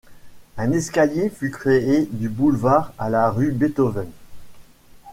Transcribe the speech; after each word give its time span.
Un 0.57 0.71
escalier 0.71 1.29
fut 1.29 1.51
créé 1.51 2.07
du 2.09 2.27
boulevard 2.27 2.91
à 2.97 3.07
la 3.11 3.29
rue 3.29 3.51
Beethoven. 3.51 4.09